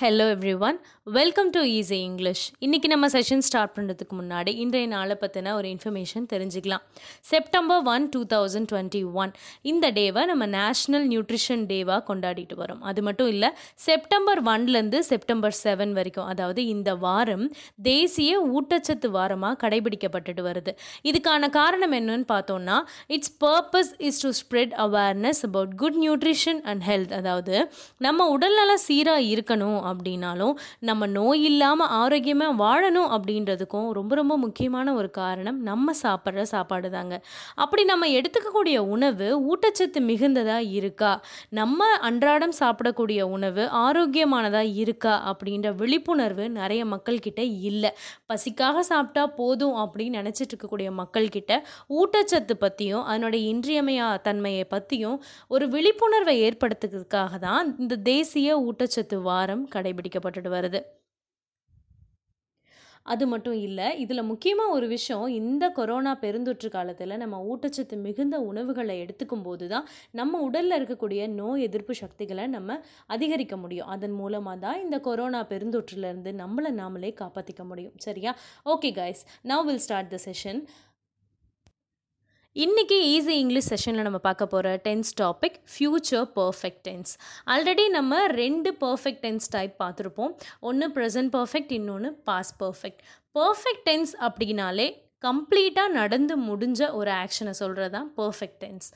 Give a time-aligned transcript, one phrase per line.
[0.00, 0.26] hello
[0.66, 0.76] everyone
[1.16, 6.26] welcome to easy English இன்றைக்கி நம்ம session start பண்ணுறதுக்கு முன்னாடி இன்றைய நாளை பற்றின ஒரு இன்ஃபர்மேஷன்
[6.32, 6.84] தெரிஞ்சுக்கலாம்.
[7.30, 9.32] September one two thousand twenty one
[9.62, 12.80] இந்த டேவை நம்ம நேஷ்னல் நியூட்ரிஷன் டேவாக கொண்டாடிட்டு வரோம்.
[12.90, 13.50] அது மட்டும் இல்லை
[13.86, 17.44] செப்டம்பர் ஒன்லேருந்து செப்டம்பர் செவன் வரைக்கும் அதாவது இந்த வாரம்
[17.90, 20.74] தேசிய ஊட்டச்சத்து வாரமாக கடைபிடிக்கப்பட்டுட்டு வருது.
[21.10, 22.78] இதுக்கான காரணம் என்னன்னு பார்த்தோம்னா
[23.18, 27.56] it's purpose is to spread awareness about good nutrition and health அதாவது
[28.08, 35.10] நம்ம உடல்நல சீராக இருக்கணும் அப்படின்னாலும் நம்ம நோய் இல்லாமல் ஆரோக்கியமாக வாழணும் அப்படின்றதுக்கும் ரொம்ப ரொம்ப முக்கியமான ஒரு
[35.10, 37.14] காரணம் நம்ம சாப்பிட்ற சாப்பாடு தாங்க
[37.54, 41.12] அப்படி நம்ம எடுத்துக்கக்கூடிய உணவு ஊட்டச்சத்து மிகுந்ததாக இருக்கா?
[41.50, 45.14] நம்ம அன்றாடம் சாப்பிடக்கூடிய உணவு ஆரோக்கியமானதாக இருக்கா?
[45.30, 47.90] அப்படின்ற விழிப்புணர்வு நிறைய மக்கள்கிட்ட இல்லை.
[48.28, 51.52] பசிக்காக சாப்பிட்டா போதும் அப்படின்னு நினச்சிட்டு இருக்கக்கூடிய மக்கள்கிட்ட
[51.98, 55.16] ஊட்டச்சத்து பற்றியும் அதனுடைய இன்றியமையா தன்மையை பற்றியும்
[55.48, 60.82] ஒரு விழிப்புணர்வை ஏற்படுத்துறதுக்காக தான் இந்த தேசிய ஊட்டச்சத்து வாரம் கடைபிடிக்கப்பட்டுட்டு வருது.
[63.02, 68.94] அது மட்டும் இல்லை இதில் முக்கியமாக ஒரு விஷயம் இந்த கொரோனா பெருந்தொற்று காலத்தில் நம்ம ஊட்டச்சத்து மிகுந்த உணவுகளை
[69.04, 73.86] எடுத்துக்கும் போது தான் நம்ம உடலில் இருக்கக்கூடிய நோய் எதிர்ப்பு சக்திகளை நம்ம அதிகரிக்க முடியும்.
[73.86, 77.96] அதன் மூலமாக தான் இந்த கொரோனா பெருந்தொற்றுலேருந்து நம்மளை நாமளே காப்பாற்றிக்க முடியும்.
[77.96, 78.36] சரியா?
[78.64, 80.62] Okay guys now will start the session
[82.56, 88.76] இன்றைக்கி ஈஸி இங்கிலீஷ் செஷனில் நம்ம பார்க்க போகிற tense topic future perfect tense already நம்ம ரெண்டு
[88.80, 90.32] பர்ஃபெக்ட் டென்ஸ் டைப் பார்த்துருப்போம்.
[90.60, 92.98] ஒன்று ப்ரெசன்ட் பர்ஃபெக்ட் இன்னொன்று பாஸ் பர்ஃபெக்ட்
[93.34, 94.88] பர்ஃபெக்ட் டென்ஸ் அப்படின்னாலே
[95.22, 98.86] கம்ப்ளீட்டாக நடந்து முடிஞ்ச ஒரு ஆக்ஷனை சொல்கிறது தான் பர்ஃபெக்ட் டென்ஸ்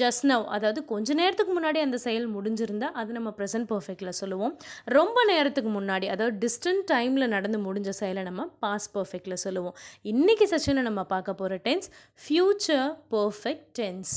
[0.00, 4.54] ஜஸ்ட் நவ் அதாவது கொஞ்ச நேரத்துக்கு முன்னாடி அந்த செயல் முடிஞ்சிருந்தால் அது நம்ம ப்ரெசன்ட் பர்ஃபெக்டில் சொல்லுவோம்.
[4.98, 9.76] ரொம்ப நேரத்துக்கு முன்னாடி அதாவது டிஸ்டன்ட் டைமில் நடந்து முடிஞ்ச செயலை நம்ம பாஸ் பர்ஃபெக்டில் சொல்லுவோம்.
[10.12, 11.88] இன்றைக்கி செஷனை நம்ம பார்க்க போகிற tense
[12.22, 14.14] future perfect tense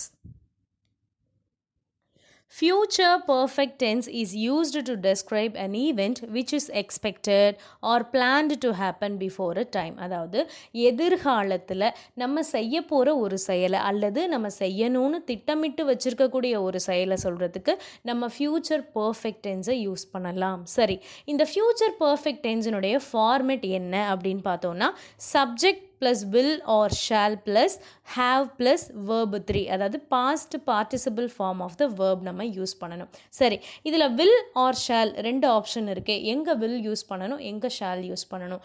[2.51, 8.71] Future perfect tense is used to describe an event which is expected or planned to
[8.73, 9.95] happen before a time.
[10.05, 10.39] அதாவது
[10.89, 11.85] எதிர்காலத்தில்
[12.21, 17.75] நம்ம செய்ய போகிற ஒரு செயலை அல்லது நம்ம செய்யணும்னு திட்டமிட்டு வச்சுருக்கக்கூடிய ஒரு செயலை சொல்கிறதுக்கு
[18.09, 20.63] நம்ம ஃப்யூச்சர் பர்ஃபெக்ட் டென்ஸை யூஸ் பண்ணலாம்.
[20.77, 20.97] சரி
[21.33, 24.89] இந்த ஃப்யூச்சர் பர்ஃபெக்ட் டென்ஸினுடைய ஃபார்மெட் என்ன அப்படின்னு பார்த்தோன்னா
[25.33, 27.75] subject plus will or shall plus
[28.15, 33.09] have plus verb three அதாவது past participle form of the verb நம்ம யூஸ் பண்ணணும்.
[33.39, 33.57] சரி
[33.89, 37.41] இதில் வில் ஆர் ஷால் ரெண்டு ஆப்ஷன் இருக்குது எங்கே வில் யூஸ் பண்ணணும்?
[37.51, 38.61] எங்கே ஷால் யூஸ் பண்ணணும்?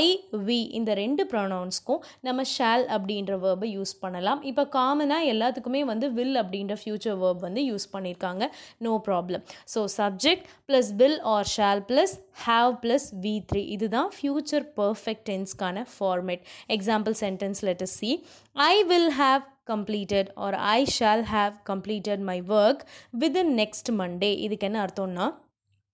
[0.00, 0.04] ஐ
[0.48, 4.42] வி இந்த ரெண்டு ப்ரொனவுன்ஸ்க்கும் நம்ம ஷால் அப்படின்ற வேர்பை யூஸ் பண்ணலாம்.
[4.52, 8.44] இப்போ காமனாக எல்லாத்துக்குமே வந்து வில் அப்படின்ற ஃப்யூச்சர் வேர்ப் வந்து யூஸ் பண்ணியிருக்காங்க
[8.86, 9.44] no problem
[9.74, 12.14] so subject plus will or shall plus
[12.45, 18.13] have plus V three இதுதான் future perfect டென்ஸ்க்கான format example sentence let us see
[18.69, 22.79] i will have completed or i shall have completed my work
[23.23, 25.27] within next monday இதுக்கு என்ன அர்த்தம்னா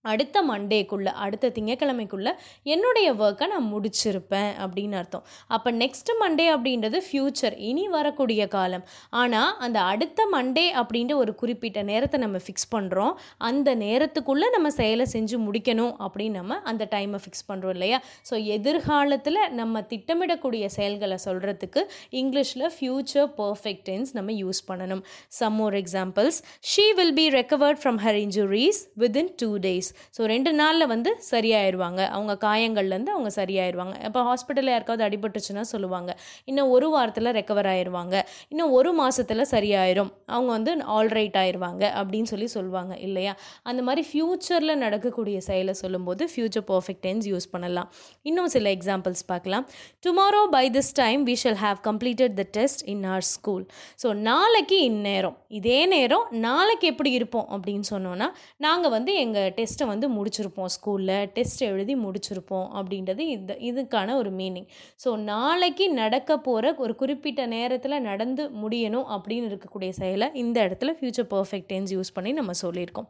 [0.05, 2.31] அடுத்த மண்டேக்குள்ளே அடுத்த திங்கக்கிழமைக்குள்ளே
[2.73, 5.25] என்னுடைய ஒர்க்கை நான் முடிச்சிருப்பேன் அப்படின்னு அர்த்தம்.
[5.55, 8.83] அப்போ நெக்ஸ்ட் மண்டே அப்படின்றது ஃப்யூச்சர் இனி வரக்கூடிய காலம்.
[9.21, 13.13] ஆனால் அந்த அடுத்த மண்டே அப்படின்ற ஒரு குறிப்பிட்ட நேரத்தை நம்ம ஃபிக்ஸ் பண்ணுறோம்
[13.49, 17.99] அந்த நேரத்துக்குள்ளே நம்ம செயலை செஞ்சு முடிக்கணும் அப்படின்னு நம்ம அந்த டைமை ஃபிக்ஸ் பண்ணுறோம் இல்லையா?
[18.29, 21.83] ஸோ எதிர்காலத்தில் நம்ம திட்டமிடக்கூடிய செயல்களை சொல்கிறதுக்கு
[22.21, 25.03] இங்கிலீஷில் ஃப்யூச்சர் பர்ஃபெக்ட் டென்ஸ் நம்ம யூஸ் பண்ணணும்.
[25.39, 26.39] Some more examples
[26.71, 32.01] she will be recovered from her injuries within two days so ரெண்டு நாளில் வந்து சரியாயிருவாங்க.
[32.15, 33.95] அவங்க காயங்கள்லேருந்து அவங்க சரியாயிருவாங்க.
[34.09, 36.11] இப்போ ஹாஸ்பிட்டலில் யாருக்காவது அடிபட்டுச்சுன்னா சொல்லுவாங்க.
[36.51, 38.15] இன்னும் ஒரு வாரத்தில் ரெக்கவர் ஆயிடுவாங்க
[38.51, 40.11] இன்னும் ஒரு மாதத்தில் சரியாயிரும்.
[40.35, 43.33] அவங்க வந்து ஆல்ரைட் ஆயிடுவாங்க அப்படின்னு சொல்லி சொல்லுவாங்க இல்லையா?
[43.69, 47.89] அந்த மாதிரி ஃப்யூச்சரில் நடக்கக்கூடிய செயலை சொல்லும்போது ஃப்யூச்சர் பர்ஃபெக்ட் டென்ஸ் யூஸ் பண்ணலாம்.
[48.29, 49.65] இன்னும் சில எக்ஸாம்பிள்ஸ் பார்க்கலாம்.
[50.05, 53.65] Tomorrow by this time we shall have completed the test in our school
[54.03, 55.37] so நாளைக்கு இந்நேரம்.
[55.59, 58.27] இதே நேரம் நாளைக்கு எப்படி இருப்போம் அப்படின்னு சொன்னோன்னா
[58.65, 60.69] நாங்கள் வந்து எங்கள் டெஸ்ட் டெஸ்ட்டை வந்து முடிச்சிருப்போம்.
[60.75, 64.65] ஸ்கூலில் டெஸ்ட் எழுதி முடிச்சிருப்போம் அப்படின்றது இது இதுக்கான ஒரு மீனிங்
[65.03, 71.29] ஸோ நாளைக்கு நடக்க போகிற ஒரு குறிப்பிட்ட நேரத்தில் நடந்து முடியணும் அப்படின்னு இருக்கக்கூடிய செயலை இந்த இடத்துல ஃப்யூச்சர்
[71.35, 73.07] பர்ஃபெக்ட் டென்ஸ் யூஸ் பண்ணி நம்ம சொல்லியிருக்கோம்.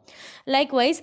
[0.80, 1.02] Likewise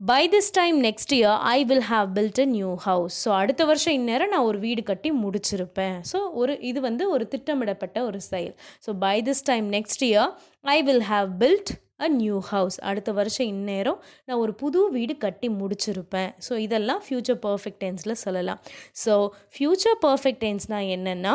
[0.00, 3.96] by this time next year I will have built a new house so அடுத்த வருஷம்
[3.98, 5.96] இந்நேரம் நான் ஒரு வீடு கட்டி முடிச்சிருப்பேன்.
[6.12, 8.54] ஸோ ஒரு இது வந்து ஒரு திட்டமிடப்பட்ட ஒரு செயல்.
[8.86, 10.30] So by this time next year
[10.76, 15.48] I will have built a new house அடுத்த வருஷம் இந்நேரம் நான் ஒரு புது வீடு கட்டி
[15.60, 16.30] முடிச்சிருப்பேன்.
[16.48, 18.60] ஸோ இதெல்லாம் ஃப்யூச்சர் பர்ஃபெக்ட் டென்ஸில் சொல்லலாம்.
[19.04, 19.14] ஸோ
[19.56, 21.34] ஃப்யூச்சர் பர்ஃபெக்ட் டென்ஸ்னால் என்னென்னா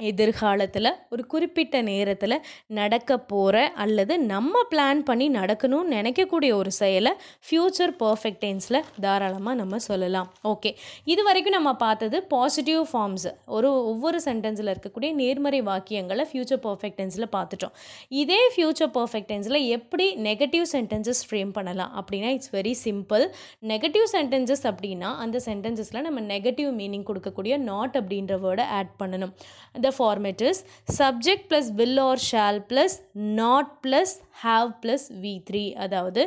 [0.00, 2.34] எதிர்காலத்தில் ஒரு குறிப்பிட்ட நேரத்தில்
[2.78, 7.12] நடக்க போகிற அல்லது நம்ம பிளான் பண்ணி நடக்கணும்னு நினைக்கக்கூடிய ஒரு செயலை
[7.46, 10.28] ஃப்யூச்சர் பர்ஃபெக்ட் டென்ஸில் தாராளமாக நம்ம சொல்லலாம்.
[10.52, 10.72] ஓகே
[11.12, 17.28] இது வரைக்கும் நம்ம பார்த்தது பாசிட்டிவ் ஃபார்ம்ஸ் ஒரு ஒவ்வொரு சென்டென்ஸில் இருக்கக்கூடிய நேர்மறை வாக்கியங்களை ஃப்யூச்சர் பர்ஃபெக்ட் டென்ஸில்
[17.36, 17.74] பார்த்துட்டோம்.
[18.22, 23.26] இதே ஃப்யூச்சர் பர்ஃபெக்ட் டென்ஸில் எப்படி நெகட்டிவ் சென்டென்சஸ் ஃப்ரேம் பண்ணலாம் அப்படின்னா it's very simple
[23.72, 29.34] negative sentences அப்படின்னா அந்த சென்டென்சஸில் நம்ம நெகட்டிவ் மீனிங் கொடுக்கக்கூடிய நாட் அப்படின்ற வேர்டை ஆட் பண்ணணும்.
[29.88, 30.64] The format is
[31.00, 34.10] subject plus will or shall plus not plus
[34.42, 36.22] have plus V three அதாவது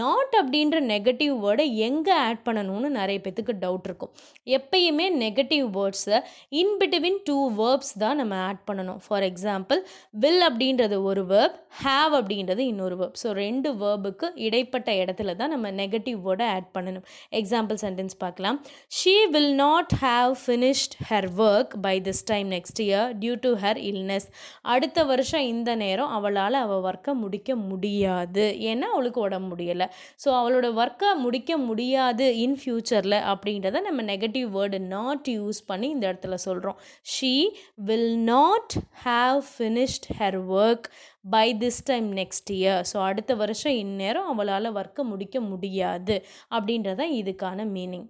[0.00, 4.12] நாட் அப்படின்ற நெகட்டிவ் வேர்டை எங்கே ஆட் பண்ணணும்னு நிறைய பேத்துக்கு டவுட் இருக்கும்.
[4.56, 6.18] எப்பயுமே நெகட்டிவ் வேர்ட்ஸை
[6.60, 9.00] இன் பிட்வீன் டூ வேர்ப்ஸ் தான் நம்ம ஆட் பண்ணணும்.
[9.06, 9.80] ஃபார் எக்ஸாம்பிள்
[10.24, 15.72] வில் அப்படின்றது ஒரு வேர்ப் ஹாவ் அப்படின்றது இன்னொரு வேர்ப் ஸோ ரெண்டு வேர்புக்கு இடைப்பட்ட இடத்துல தான் நம்ம
[15.82, 17.06] நெகட்டிவ் வேர்டை ஆட் பண்ணணும்.
[17.40, 18.58] எக்ஸாம்பிள் சென்டென்ஸ் பார்க்கலாம்.
[18.98, 23.80] She will not have finished her work by this time next year due to her
[23.90, 24.28] illness
[24.74, 28.44] அடுத்த வருஷம் இந்த நேரம் அவளால் அவள் ஒர்க்கை முடிக்க முடியாது.
[28.60, 29.86] ஏன்னா அவளுக்கு உடம்பு முடியலை.
[30.24, 36.06] ஸோ அவளோட ஒர்க்கை முடிக்க முடியாது இன் ஃப்யூச்சரில் அப்படின்றத நம்ம நெகட்டிவ் வேர்டு நாட் யூஸ் பண்ணி இந்த
[36.12, 36.78] இடத்துல சொல்கிறோம்
[37.14, 37.34] she
[37.74, 38.74] will not
[39.04, 40.88] have finished her work
[41.30, 46.16] by this time next year so அடுத்த வருஷம் இந்நேரம் அவளால் ஒர்க்கை முடிக்க முடியாது
[46.50, 48.06] அப்படின்றதான் இதுக்கான மீனிங்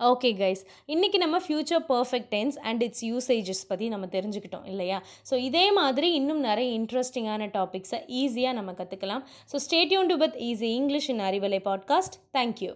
[0.00, 5.02] ஓகே கைஸ் இன்றைக்கி நம்ம future perfect tense and its usages பற்றி நம்ம தெரிஞ்சுக்கிட்டோம் இல்லையா?
[5.30, 10.70] ஸோ இதே மாதிரி இன்னும் நிறைய இன்ட்ரெஸ்டிங்கான டாபிக்ஸை ஈஸியாக நம்ம கற்றுக்கலாம் so stay tuned to path easy
[10.74, 12.72] English in Arivalai podcast thank you